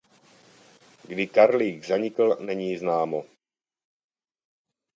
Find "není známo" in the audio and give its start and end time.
2.41-3.23